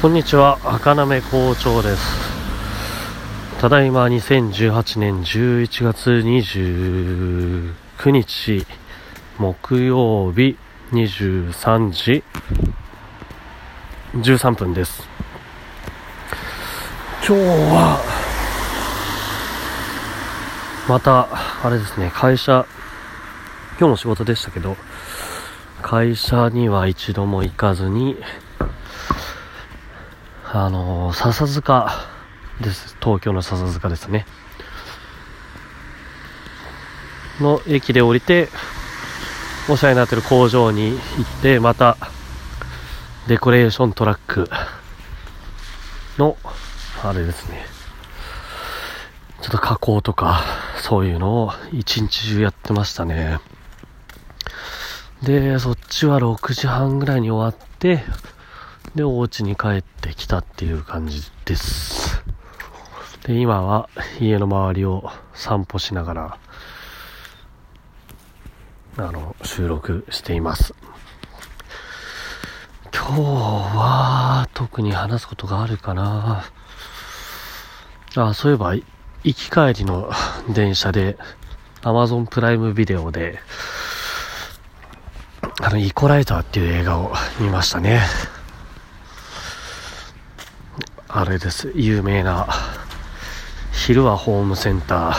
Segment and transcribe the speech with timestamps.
[0.00, 0.58] こんにちは。
[0.64, 2.02] 赤なめ校長です。
[3.60, 7.72] ただいま2018年11月29
[8.10, 8.66] 日
[9.38, 10.58] 木曜日
[10.92, 12.22] 23時
[14.14, 15.08] 13分です。
[17.26, 17.42] 今日
[17.72, 17.98] は
[20.86, 21.28] また
[21.66, 22.66] あれですね会社
[23.78, 24.76] 今日も仕事でしたけど
[25.80, 28.18] 会社には一度も行かずに
[30.56, 31.90] あのー、笹塚
[32.60, 32.96] です。
[33.02, 34.24] 東京の笹塚ですね。
[37.40, 38.50] の駅で降りて、
[39.68, 41.96] お世話になってる工場に行って、また、
[43.26, 44.48] デコレーショントラック
[46.18, 46.36] の、
[47.02, 47.66] あれですね。
[49.42, 50.44] ちょっと加工とか、
[50.76, 53.40] そういうのを一日中やってましたね。
[55.20, 58.04] で、そっちは6時半ぐらいに終わって、
[58.94, 62.22] で、お家に帰ってきたっていう感じです。
[63.24, 63.88] で、今は
[64.20, 66.38] 家の周りを散歩しながら、
[68.96, 70.74] あの、収録しています。
[72.92, 76.44] 今日は特に話すことがあるかな
[78.14, 78.84] あ、そういえば、行
[79.24, 80.12] き帰りの
[80.48, 81.18] 電車で、
[81.82, 83.40] Amazon プライムビデオで、
[85.60, 88.00] あの、イコライザーっていう映画を見ましたね。
[91.16, 91.70] あれです。
[91.76, 92.48] 有名な、
[93.70, 95.16] 昼はホームセンターっ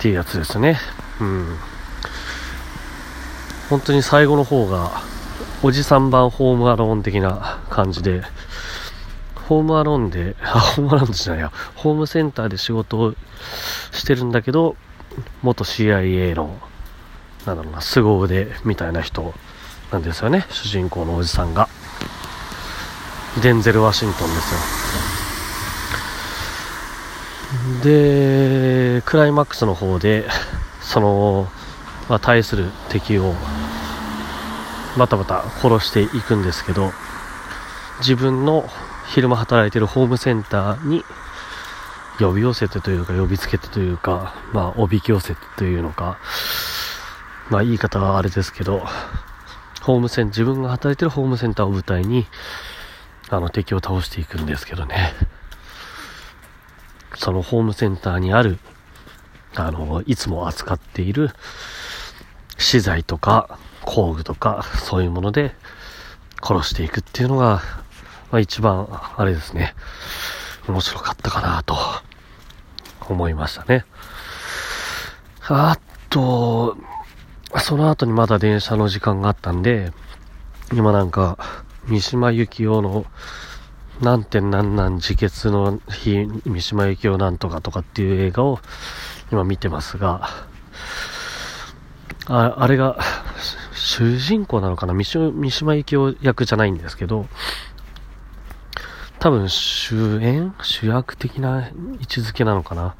[0.00, 0.76] ていうやつですね。
[1.20, 1.56] うん。
[3.70, 4.90] 本当に最後の方が、
[5.62, 8.24] おじさん版ホームアローン的な感じで、
[9.46, 13.14] ホームアローンで、あ、ホームアローンじゃないや、ホームセンターで仕事を
[13.92, 14.74] してるんだけど、
[15.42, 16.58] 元 CIA の、
[17.46, 19.32] なんだろうな、凄腕みたいな人
[19.92, 21.68] なんですよね、主人公のおじさんが。
[23.42, 24.60] デンゼル・ワシントンですよ。
[27.82, 30.28] でクライマックスの方で
[30.80, 31.48] その、
[32.08, 33.34] まあ、対する敵を
[34.98, 36.92] バタバタ殺していくんですけど
[38.00, 38.68] 自分の
[39.06, 41.04] 昼間働いてるホームセンターに
[42.18, 46.18] 呼び寄せてというか呼びつけてというかまあおびき寄せてというのか
[47.48, 48.84] まあ言い方はあれですけど
[49.82, 52.26] ホームセン自分が働いてるホームセンターを舞台に
[53.30, 55.12] あの敵を倒していくんですけどね。
[57.14, 58.58] そのホームセンターにある、
[59.56, 61.30] あの、いつも扱っている
[62.58, 65.54] 資材とか工具とかそういうもので
[66.42, 67.62] 殺していくっていうのが、
[68.30, 69.74] まあ一番、あれですね、
[70.68, 71.76] 面白かったかなと
[73.08, 73.84] 思いましたね。
[75.48, 75.78] あ
[76.10, 76.76] と、
[77.62, 79.92] その後にまだ電車の時間があったんで、
[80.72, 81.38] 今なんか、
[81.88, 83.06] 三島由紀夫の
[84.00, 88.60] 何点何何自決の日、三島由紀夫なんとかとかっていう映画を
[89.32, 90.28] 今見てますが、
[92.26, 92.98] ああれが
[93.72, 94.92] 主人公なのかな？
[94.92, 97.26] 三島由紀夫役じゃないんですけど、
[99.18, 100.54] 多分主演？
[100.62, 101.72] 主役的な位
[102.02, 102.94] 置づけなのかな？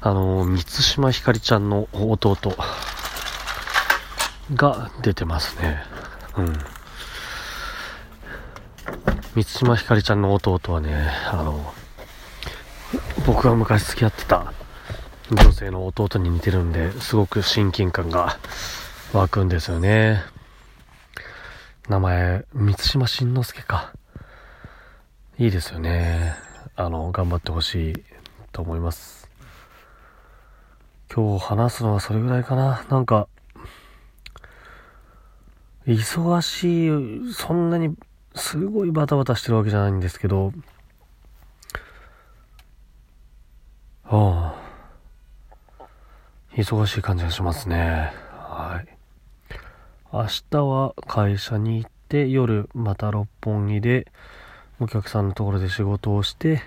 [0.00, 2.36] あの、三島ひかりちゃんの弟
[4.54, 5.82] が出てますね。
[6.36, 6.58] うん。
[9.34, 11.72] 満島ひかりちゃんの弟はね、あの、
[13.26, 14.52] 僕が昔付き合ってた
[15.30, 18.38] 女性の弟に似てるんで、すごく親近感が
[19.12, 20.22] 湧くんですよね。
[21.88, 23.92] 名前、満島真之介か。
[25.38, 26.34] いいですよね。
[26.74, 28.04] あの、頑張ってほしい
[28.50, 29.30] と思います。
[31.14, 32.84] 今日話すのはそれぐらいかな。
[32.88, 33.28] なんか、
[35.86, 37.94] 忙しい、そんなに
[38.38, 40.52] すごいバタバタしてるわけじゃないんですけど、
[44.04, 44.54] あ
[45.78, 45.84] あ、
[46.54, 48.12] 忙しい感じがしますね。
[48.32, 48.88] はい。
[50.12, 54.06] 明日は会社に行って、夜また六本木で
[54.80, 56.62] お客さんのところで仕事をして、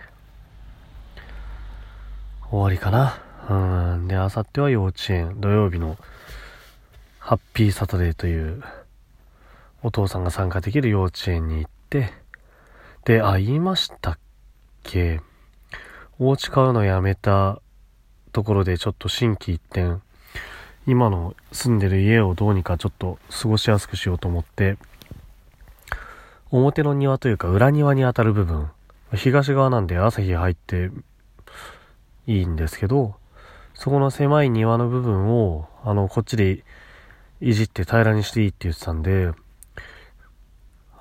[2.51, 3.17] 終わりかな。
[3.49, 4.07] うん。
[4.07, 5.97] で、明後日は幼稚園、土曜日の
[7.17, 8.61] ハッピーサタデーという
[9.83, 12.13] お父さんが参加できる幼稚園に行って、
[13.03, 14.17] で、あ、言いましたっ
[14.83, 15.19] け？
[16.17, 17.61] お家買うのやめた
[18.31, 20.01] ところでちょっと心機一転、
[20.87, 24.77] 今の住んでる家をどうにかちょっと過ごしやすくしようと思って、
[26.49, 28.69] 表の庭というか裏庭に当たる部分、
[29.13, 30.91] 東側なんで朝日入って
[32.27, 33.15] いいんですけど、
[33.73, 36.63] そこの狭い庭の部分を、あの、こっちで
[37.41, 39.31] いじって平らにしていいって言ってたんで、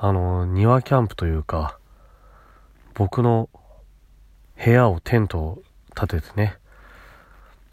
[0.02, 1.78] あの、庭キャンプというか、
[2.94, 3.50] 僕の
[4.56, 5.62] 部屋をテントを
[5.94, 6.56] 立ててね、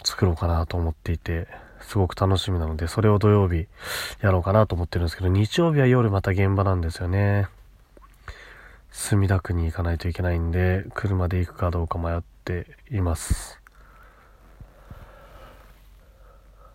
[0.04, 1.48] 作ろうかなと思っていて、
[1.80, 3.70] すごく楽しみなので、それを土曜日
[4.20, 7.48] やろうかなと思ってるんですけど、日曜日は夜また現場なんですよね。
[8.92, 13.62] 墨田区に行かないといけないんで、車で行くかどうか迷っています。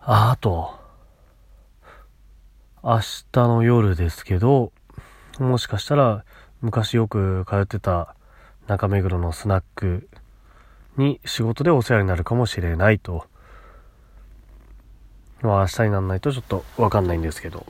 [0.01, 0.79] あ、あと、
[2.81, 4.71] 明日の夜ですけど、
[5.39, 6.23] もしかしたら
[6.61, 8.15] 昔よく通ってた
[8.67, 10.07] 中目黒のスナック
[10.97, 13.25] に仕事でお世話になるかもしれないと。
[15.41, 17.65] まあ明日にならないとちょっとわかんないんですけど。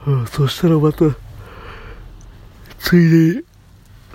[0.00, 1.04] はあ、そしたらまた、
[2.78, 3.44] ついで、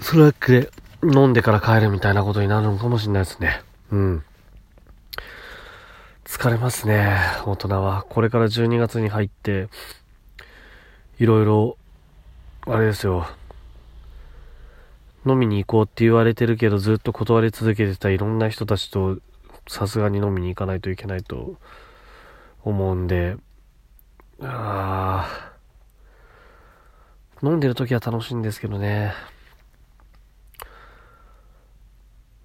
[0.01, 0.71] スナックで
[1.03, 3.61] 飲んでから帰るみたいなことになるのかもしれないですね。
[3.91, 4.23] うん。
[6.25, 8.05] 疲れますね、大人は。
[8.09, 9.69] これから12月に入って、
[11.19, 11.77] いろいろ、
[12.67, 13.27] あれですよ。
[15.25, 19.17] 飲みに行こうって言われてるけど、ずっと断り続けてたいろんな人たちと、
[19.67, 21.55] さすがに飲みに行かないといけないと
[22.63, 23.37] 思うんで、
[24.41, 25.27] あ
[27.41, 29.13] あ、飲んでる時は楽しいんですけどね。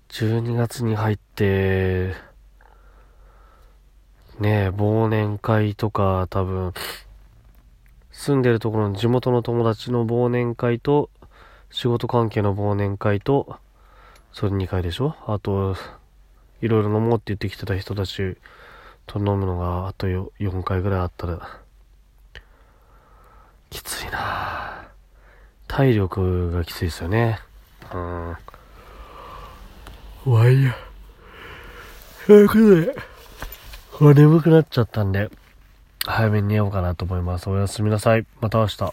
[0.09, 2.15] 12月に入って、
[4.39, 6.73] ねえ、忘年会とか多分、
[8.13, 11.11] 住んでるところの地元の友達の忘年会と、
[11.71, 13.57] 仕事関係の忘年会と、
[14.33, 15.17] それ2回でしょ？
[15.27, 15.75] あと、
[16.61, 18.37] いろいろ飲もうって言ってきてた人たち
[19.07, 21.59] と飲むのがあと 4, 4回ぐらいあったら、
[23.71, 24.87] きついな
[25.67, 27.41] 体力がきついですよね。
[27.93, 28.37] うん。
[30.27, 30.77] わいや。
[32.27, 35.31] ということで、眠くなっちゃったんで、
[36.05, 37.49] 早めに寝ようかなと思います。
[37.49, 38.27] おやすみなさい。
[38.41, 38.93] また明日。